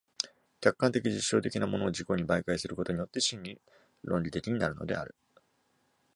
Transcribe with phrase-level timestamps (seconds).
[0.61, 3.61] 客観的実証的なものを自己に媒介することによって真に
[4.03, 5.13] 論理的になるのである。